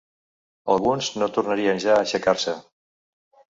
[0.75, 2.57] Alguns no tornarien ja a aixecar-se.